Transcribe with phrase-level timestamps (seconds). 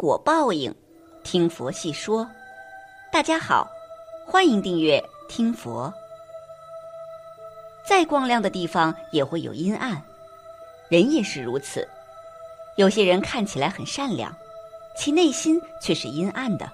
[0.00, 0.74] 果报应，
[1.22, 2.26] 听佛细说。
[3.12, 3.70] 大家好，
[4.24, 4.98] 欢迎订阅
[5.28, 5.92] 听佛。
[7.84, 10.02] 再光亮的地方也会有阴暗，
[10.88, 11.86] 人也是如此。
[12.78, 14.34] 有些人看起来很善良，
[14.96, 16.66] 其内心却是阴暗的。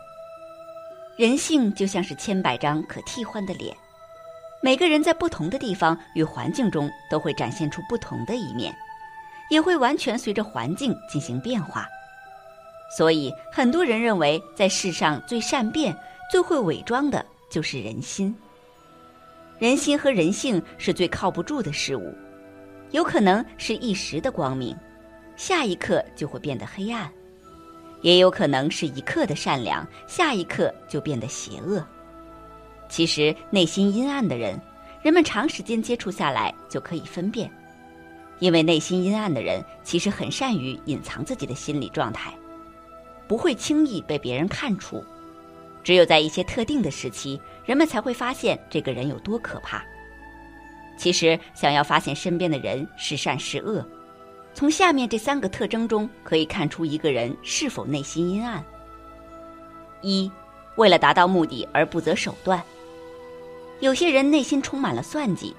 [1.17, 3.77] 人性就像是千百张可替换的脸，
[4.63, 8.73] 每个人在不同的地方与环境中都会展现出不同的一面，
[9.51, 11.89] 也会完全随着环境进行变化。
[12.89, 15.97] 所以，很多人认为，在世上最善变、
[16.31, 18.35] 最会伪装的就是人心。
[19.59, 22.15] 人心和人性是最靠不住的事物，
[22.91, 24.77] 有可能是一时的光明，
[25.35, 27.09] 下一刻就会变得黑暗；
[28.03, 31.85] 也有可能是一刻的善良，下一刻就变得邪恶。
[32.89, 34.61] 其实，内心阴暗的人，
[35.03, 37.51] 人们长时间接触下来就可以分辨，
[38.39, 42.33] 因为内心阴暗的人其实很善于隐藏自己的心理状态。
[43.29, 45.05] 不会轻易被别人看出，
[45.83, 49.85] 只有在一些特定的时期，人们才会发现这个人有多可怕。
[50.97, 53.85] 其实，想要发现身边的人是善是恶，
[54.55, 58.65] 从下面这三个特征中可以看出一个人是否内心阴暗。
[60.01, 60.31] 一，
[60.77, 62.63] 为了达到目的而不择手段。
[63.81, 65.55] 有些人内心充满了算计，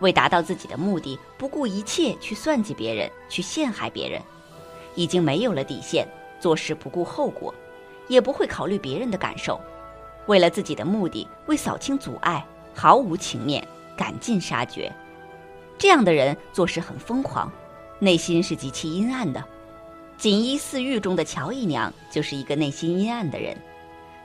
[0.00, 4.20] 为达到自己的目的，不顾一切去算计别人，去陷害别人，
[4.96, 6.04] 已经没有了底线。
[6.42, 7.54] 做事不顾后果，
[8.08, 9.60] 也不会考虑别人的感受，
[10.26, 13.64] 为了自己的目的，为扫清阻碍，毫无情面，
[13.96, 14.92] 赶尽杀绝。
[15.78, 17.50] 这样的人做事很疯狂，
[18.00, 19.42] 内心是极其阴暗的。
[20.18, 23.56] 锦衣四玉中的乔姨娘就是一个内心阴暗的人。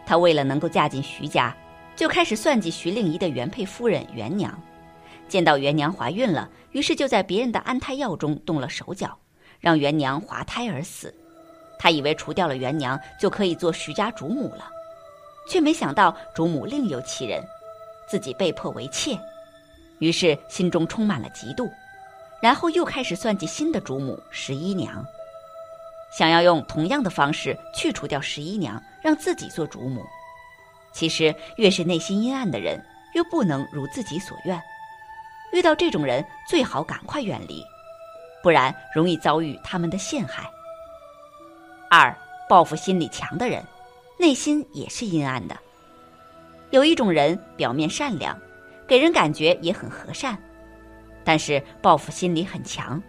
[0.04, 1.56] 她为了能够嫁进徐家，
[1.96, 4.60] 就开始算计徐令仪的原配夫人元娘。
[5.28, 9.16] 见到元娘怀孕了，于是就在别人的安胎药中动了手脚，
[9.60, 11.14] 让元娘滑胎而死。
[11.80, 14.70] 他以为除掉了元娘就可以做徐家主母了，
[15.50, 17.44] 却没想到主母另有其人，
[18.08, 19.18] 自己被迫为妾，
[20.00, 21.72] 于是心中充满了嫉妒，
[22.42, 25.06] 然后又开始算计新的主母十一娘，
[26.12, 30.04] 想要用同样的方式去除掉十一娘，让自己做主母。
[30.94, 34.60] 其实越是内心阴暗的人，越不能如自己所愿，
[35.54, 37.64] 遇到这种人最好赶快远离，
[38.42, 40.50] 不然容易遭遇他们的陷害。
[41.90, 42.16] 二，
[42.50, 43.64] 报复心理强的人，
[44.20, 45.58] 内心也是阴暗的。
[46.72, 48.38] 有一种人表面善良，
[48.86, 50.38] 给人感觉也很和善，
[51.24, 53.02] 但是报复心理很强。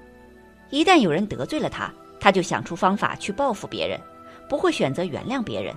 [0.70, 4.00] 一旦有人得罪了他，他就想出方法去报复别人，
[4.48, 5.74] 不会选择原谅别人，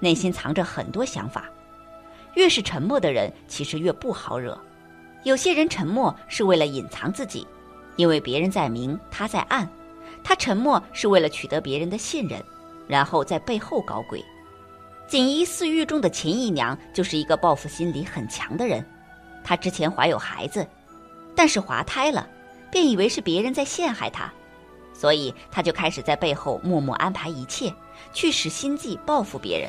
[0.00, 1.44] 内心藏着很多想法。
[2.34, 4.58] 越是沉默的人，其实越不好惹。
[5.22, 7.46] 有些人沉默是为了隐藏自己，
[7.94, 9.68] 因为别人在明，他在暗。
[10.24, 12.42] 他沉默是为了取得别人的信任，
[12.86, 14.24] 然后在背后搞鬼。
[15.08, 18.84] 锦衣四玉中的秦姨娘就是一个报复心理很强的人。
[19.44, 20.66] 她之前怀有孩子，
[21.34, 22.26] 但是滑胎了，
[22.70, 24.32] 便以为是别人在陷害她，
[24.94, 27.74] 所以她就开始在背后默默安排一切，
[28.14, 29.68] 去使心计报复别人。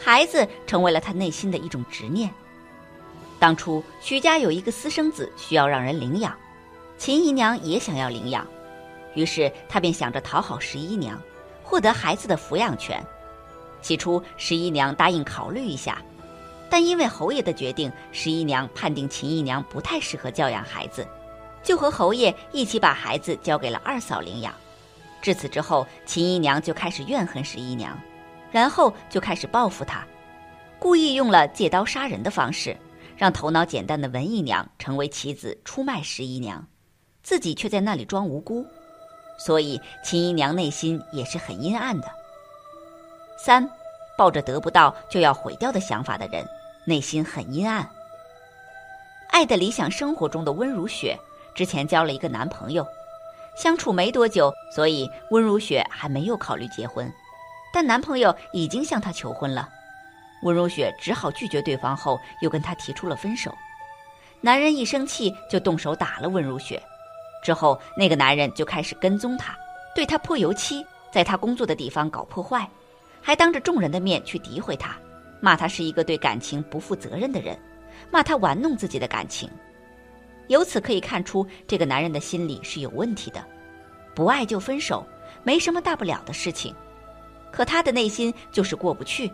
[0.00, 2.32] 孩子成为了她内心的一种执念。
[3.40, 6.34] 当初徐家有一个私生子需要让人领养，
[6.96, 8.46] 秦姨娘也想要领养。
[9.14, 11.20] 于是他便想着讨好十一娘，
[11.62, 13.02] 获得孩子的抚养权。
[13.80, 16.02] 起初十一娘答应考虑一下，
[16.68, 21.06] 但因为侯爷的决定，十一娘判定秦姨娘不太适合教养孩子，
[21.62, 24.52] 就和侯爷一起把孩子交给了二嫂领养。
[25.22, 27.98] 至此之后，秦姨娘就开始怨恨十一娘，
[28.50, 30.06] 然后就开始报复她，
[30.78, 32.76] 故意用了借刀杀人的方式，
[33.16, 36.66] 让头脑简单的文姨娘成为棋子出卖十一娘，
[37.22, 38.66] 自己却在那里装无辜。
[39.38, 42.10] 所以，秦姨娘内心也是很阴暗的。
[43.38, 43.70] 三，
[44.16, 46.44] 抱着得不到就要毁掉的想法的人，
[46.84, 47.88] 内心很阴暗。
[49.30, 51.16] 爱的理想生活中的温如雪，
[51.54, 52.84] 之前交了一个男朋友，
[53.56, 57.08] 相处没多久，所以温如雪还没有考虑结婚，
[57.72, 59.68] 但男朋友已经向她求婚了，
[60.42, 63.54] 温如雪只好拒绝对方，后又跟他提出了分手。
[64.40, 66.82] 男人一生气就动手打了温如雪。
[67.42, 69.56] 之后，那个男人就开始跟踪她，
[69.94, 72.68] 对她泼油漆，在她工作的地方搞破坏，
[73.20, 74.96] 还当着众人的面去诋毁她，
[75.40, 77.58] 骂她是一个对感情不负责任的人，
[78.10, 79.48] 骂她玩弄自己的感情。
[80.48, 83.44] 由此可以看出，这个男人的心理是有问题的，
[84.14, 85.06] 不爱就分手，
[85.42, 86.74] 没什么大不了的事情。
[87.50, 89.30] 可他的内心就是过不去，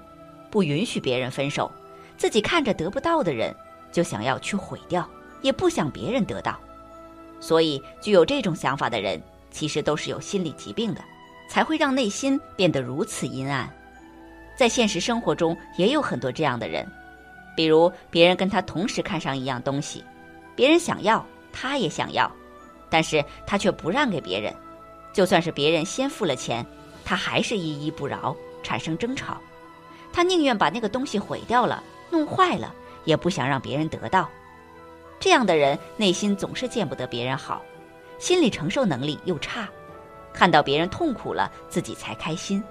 [0.50, 1.70] 不允许别人分手，
[2.16, 3.54] 自己看着得不到的人，
[3.92, 5.08] 就想要去毁掉，
[5.40, 6.58] 也不想别人得到。
[7.44, 9.20] 所以，具有这种想法的人，
[9.50, 11.04] 其实都是有心理疾病的，
[11.46, 13.70] 才会让内心变得如此阴暗。
[14.56, 16.90] 在现实生活中，也有很多这样的人，
[17.54, 20.02] 比如别人跟他同时看上一样东西，
[20.56, 22.32] 别人想要，他也想要，
[22.88, 24.50] 但是他却不让给别人。
[25.12, 26.64] 就算是别人先付了钱，
[27.04, 29.36] 他还是依依不饶，产生争吵。
[30.14, 32.74] 他宁愿把那个东西毁掉了、弄坏了，
[33.04, 34.30] 也不想让别人得到。
[35.24, 37.62] 这样的人内心总是见不得别人好，
[38.18, 39.66] 心理承受能力又差，
[40.34, 42.62] 看到别人痛苦了，自己才开心。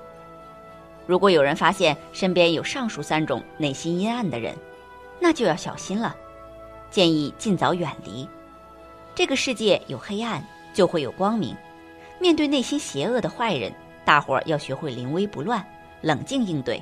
[1.07, 4.55] 如果有人发现身边有上述三种内心阴暗的人，
[5.19, 6.15] 那就要小心了，
[6.91, 8.29] 建议尽早远离。
[9.15, 10.45] 这个世界有黑暗，
[10.75, 11.57] 就会有光明。
[12.19, 13.73] 面对内心邪恶的坏人，
[14.05, 15.65] 大伙儿要学会临危不乱，
[16.01, 16.79] 冷静应对，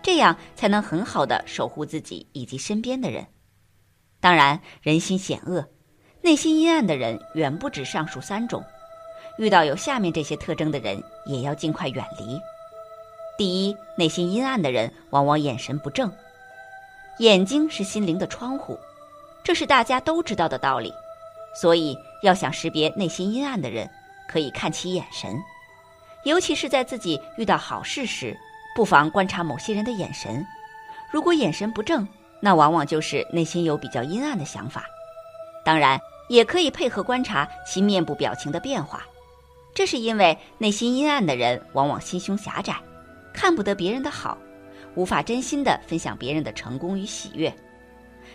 [0.00, 3.22] 这样才能很好的守护自己以及身边的人。
[4.24, 5.68] 当然，人心险恶，
[6.22, 8.64] 内心阴暗的人远不止上述三种。
[9.36, 12.40] 遇到有下面这些特征的人，也要尽快远离。
[13.36, 16.10] 第一，内心阴暗的人往往眼神不正。
[17.18, 18.78] 眼睛是心灵的窗户，
[19.42, 20.90] 这是大家都知道的道理。
[21.60, 23.86] 所以，要想识别内心阴暗的人，
[24.26, 25.38] 可以看其眼神，
[26.24, 28.34] 尤其是在自己遇到好事时，
[28.74, 30.42] 不妨观察某些人的眼神。
[31.12, 32.08] 如果眼神不正，
[32.44, 34.84] 那往往就是内心有比较阴暗的想法。
[35.64, 35.98] 当然，
[36.28, 39.02] 也可以配合观察其面部表情的变化。
[39.74, 42.76] 这是因为内心阴暗的人往往心胸狭窄。
[43.32, 44.36] 看不得别人的好，
[44.94, 47.50] 无法真心的分享别人的成功与喜悦。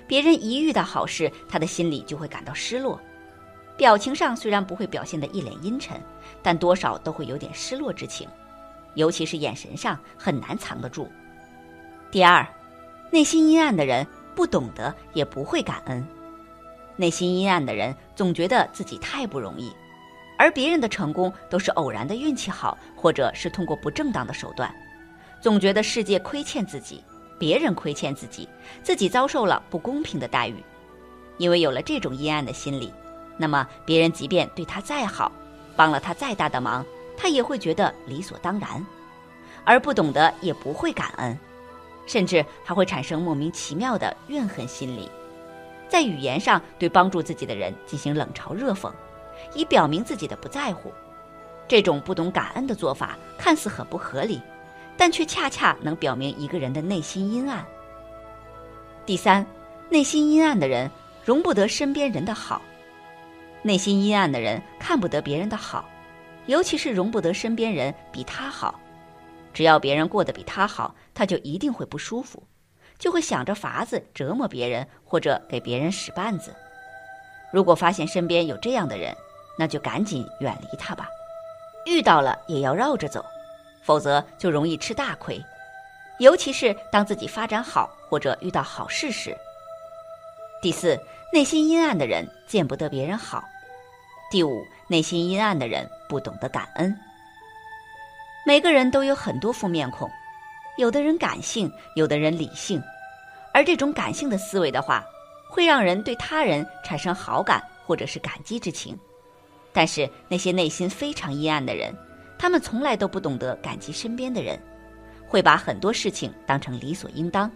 [0.08, 3.00] 别人一遇到好事，他的心里就会感到失落。
[3.78, 6.02] 表情上虽然不会表现得一脸阴沉，
[6.42, 8.28] 但多少都会有点失落之情，
[8.96, 11.08] 尤其是眼神上很难藏得住。
[12.10, 12.44] 第二，
[13.12, 16.06] 内心阴暗的人不懂得也不会感恩。
[16.96, 19.74] 内心阴暗的人总觉得自己太不容易，
[20.38, 24.74] 而别人的成功都是偶然的运气好，或者是通过不正当的手段。
[25.42, 27.04] 总觉得世界亏欠自己，
[27.40, 28.48] 别人亏欠自己，
[28.84, 30.56] 自己遭受了不公平的待遇。
[31.38, 32.94] 因为有了这种阴暗的心理，
[33.38, 35.32] 那么别人即便对他再好，
[35.78, 36.86] 帮了他再大的忙，
[37.16, 38.86] 他也会觉得理所当然，
[39.64, 41.40] 而不懂得也不会感恩，
[42.10, 45.10] 甚至还会产生莫名其妙的怨恨心理，
[45.88, 48.92] 在语言上对帮助自己的人进行冷嘲热讽，
[49.54, 50.92] 以表明自己的不在乎。
[51.68, 54.42] 这种不懂感恩的做法看似很不合理。
[55.02, 57.66] 但却恰恰能表明一个人的内心阴暗。
[59.06, 59.46] 第三，
[59.88, 60.92] 内心阴暗的人
[61.24, 62.62] 容不得身边人的好，
[63.62, 65.88] 内心阴暗的人看不得别人的好，
[66.48, 68.78] 尤其是容不得身边人比他好。
[69.54, 72.44] 只要别人过得比他好，他就一定会不舒服，
[72.98, 76.56] 就会想着法子折磨别人或者给别人使绊子。
[77.52, 79.16] 如果发现身边有这样的人，
[79.58, 81.08] 那就赶紧远离他吧，
[81.86, 83.26] 遇到了也要绕着走。
[83.82, 85.44] 否则就容易吃大亏，
[86.20, 89.36] 尤其是当自己发展好或者遇到好事时。
[90.62, 91.00] 第四，
[91.34, 93.44] 内心阴暗的人见不得别人好。
[94.30, 96.96] 第五，内心阴暗的人不懂得感恩。
[98.46, 100.10] 每个人都有很多副面孔，
[100.78, 102.82] 有的人感性，有的人理性，
[103.54, 105.04] 而这种感性的思维的话，
[105.50, 108.98] 会让人对他人产生好感或者是感激之情。
[109.72, 111.94] 但是那些内心非常阴暗的人。
[112.42, 114.58] 他们从来都不懂得感激身边的人，
[115.28, 117.52] 会把很多事情当成理所应当，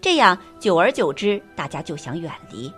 [0.00, 2.72] 这样久而久之，大家就想远离。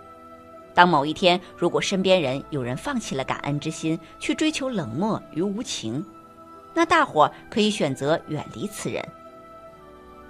[0.73, 6.05] 当某一天，如果身边人有人放弃了感恩之心，去追求冷漠与无情，
[6.73, 9.03] 那大伙可以选择远离此人。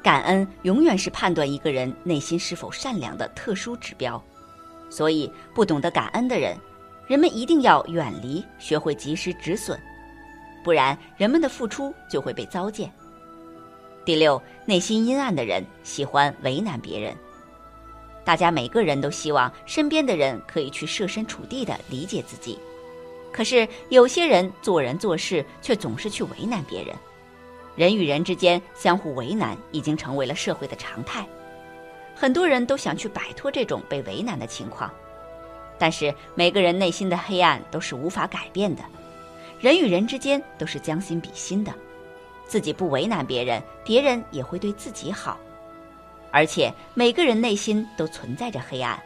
[0.02, 4.22] 感恩永远是判断一个人内心是否善良的特殊指标，
[4.90, 6.58] 所以不懂得感恩的人，
[7.08, 9.80] 人们一定要远离，学会及时止损。
[10.64, 12.92] 不然，人们的付出就会被糟践。
[14.06, 17.16] 第六，内心阴暗的人喜欢为难别人。
[18.26, 22.60] 大家每个人都希望身边的人可以去设身处地的理解自己，
[23.34, 26.96] 可是有些人做人做事却总是去为难别人。
[27.76, 31.26] 人与人之间相互为难已经成为了社会的常态，
[32.16, 34.94] 很多人都想去摆脱这种被为难的情况，
[35.80, 38.84] 但是每个人内心的黑暗都是无法改变的。
[39.60, 41.74] 人与人之间都是将心比心的，
[42.46, 45.40] 自己不为难别人，别人也会对自己好。
[46.30, 49.02] 而且每个人内心都存在着黑暗，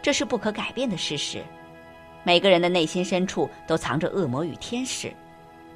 [0.00, 1.42] 这是不可改变的事实。
[2.24, 5.12] 每个人的内心深处都藏着恶魔与天使，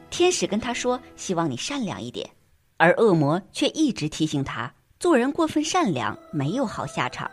[0.09, 2.29] 天使跟他说希望你善良一点，
[2.79, 7.31] 而恶魔却一直提醒他做人过分善良没有好下场。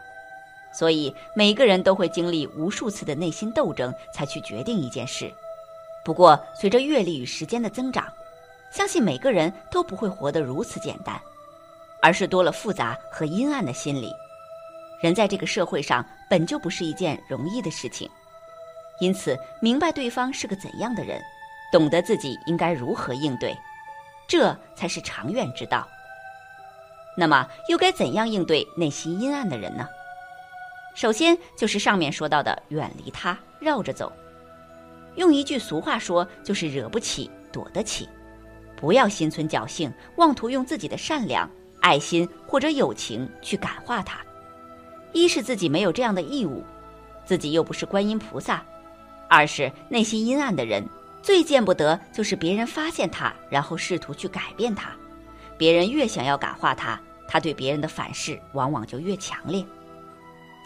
[0.78, 5.34] 所以每个人都会经历无数次的内心斗争，才去决定一件事。
[6.04, 8.06] 不过，随着阅历与时间的增长，
[8.70, 11.18] 相信每个人都不会活得如此简单，
[12.02, 14.12] 而是多了复杂和阴暗的心理。
[15.02, 18.10] 人在这个社会上本就不是一件容易的事情，
[19.00, 21.22] 因此明白对方是个怎样的人，
[21.72, 23.58] 懂得自己应该如何应对，
[24.28, 25.88] 这才是长远之道。
[27.18, 29.88] 那么，又该怎样应对内心阴暗的人呢？
[30.96, 34.12] 首先就是上面说到的，远离他，绕着走。
[35.16, 38.08] 用一句俗话说，就是惹不起，躲得起。
[38.76, 41.50] 不要心存侥幸，妄图用自己的善良、
[41.82, 44.20] 爱心或者友情去感化他。
[45.14, 46.62] 一是自己没有这样的义务，
[47.24, 48.58] 自己又不是观音菩萨；
[49.28, 50.88] 二是内心阴暗的人，
[51.22, 54.92] 最见不得就是别人发现他，然后试图去改变他。
[55.58, 59.66] 别人越想要感化他，他对别人的反噬往往就越强烈。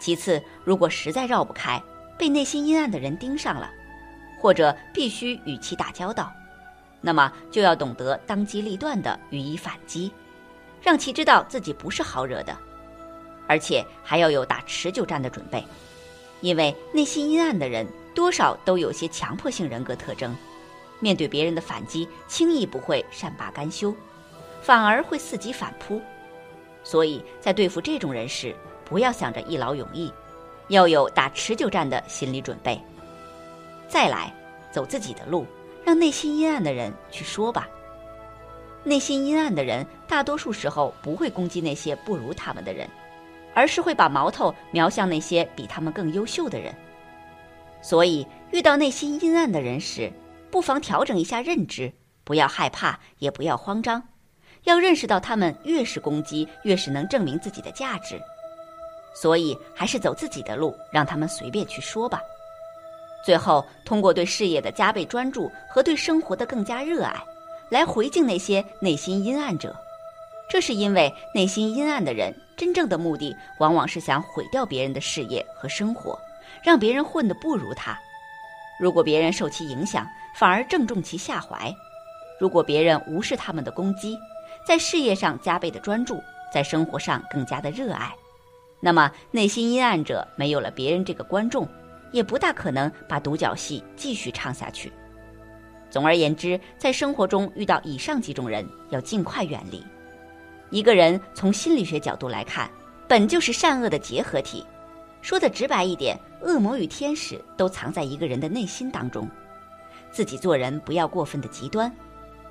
[0.00, 1.82] 其次，如果实在绕不开，
[2.18, 3.70] 被内心阴暗的人盯上了，
[4.40, 6.32] 或者必须与其打交道，
[7.00, 10.12] 那么就要懂得当机立断地予以反击，
[10.82, 12.56] 让其知道自己不是好惹的，
[13.46, 15.64] 而且还要有打持久战的准备，
[16.40, 20.36] 因为内心阴暗的人多少都有些强迫性人格特征，
[20.98, 23.94] 面对别人的反击，轻易不会善罢甘休。
[24.62, 26.00] 反而会伺机反扑，
[26.84, 30.12] 所以在对付这种人时，不要想着一劳永逸，
[30.68, 32.78] 要有打持久战的心理准备。
[33.88, 34.30] 再来，
[34.70, 35.46] 走自己的路，
[35.82, 37.66] 让内心阴暗的人去说吧。
[38.84, 42.86] 内心阴暗的人，大多数时候不会攻击那些不如他们的人，
[43.54, 46.74] 而是会把矛头瞄向那些比他们更优秀的人。
[47.82, 50.12] 所以，遇到内心阴暗的人时，
[50.50, 51.92] 不妨调整一下认知，
[52.24, 54.02] 不要害怕，也不要慌张。
[54.64, 58.20] 要认识到，他们越是攻击，越是能证明自己的价值。
[59.14, 62.20] 所以，还是走自己的路，让他们随便去说吧。
[63.24, 67.16] 最后，通过对事业的加倍专注和对生活的更加热爱，
[67.70, 69.74] 来回敬那些内心阴暗者。
[70.48, 76.18] 这是因为内心阴暗的人，真正的目的往往是想毁掉别人的事业和生活，
[76.62, 77.98] 让别人混得不如他。
[78.78, 81.74] 如果别人受其影响，反而正中其下怀；
[82.40, 84.18] 如果别人无视他们的攻击，
[84.66, 88.12] 在事业上加倍的专注，在生活上更加的热爱，
[88.80, 91.68] 那么内心阴暗者没有了别人这个观众，
[92.10, 94.92] 也不大可能把独角戏继续唱下去。
[95.90, 99.84] 总而言之，在生活中遇到以上几种人，要尽快远离。
[100.70, 102.70] 一个人从心理学角度来看，
[103.08, 104.64] 本就是善恶的结合体。
[105.22, 109.28] 说的直白一点，恶魔与天使都藏在一个人的内心当中。
[110.10, 111.90] 自己做人不要过分的极端。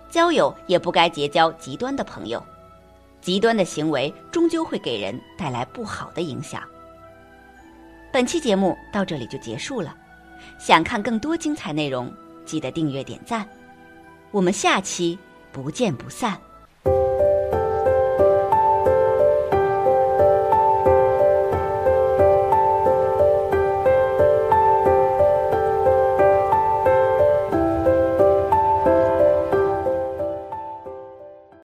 [0.09, 2.43] 交友也不该结交极端的朋友，
[3.21, 6.63] 极端的行为终究会给人带来不好的影响。
[8.11, 9.95] 本期节目到这里就结束了，
[10.57, 12.11] 想看更多精彩内容，
[12.43, 13.47] 记得订阅点赞，
[14.31, 15.19] 我们下期
[15.51, 16.39] 不见不散。